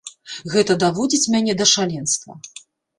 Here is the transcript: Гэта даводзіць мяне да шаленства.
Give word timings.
Гэта 0.53 0.77
даводзіць 0.85 1.31
мяне 1.37 1.53
да 1.63 1.71
шаленства. 1.77 2.31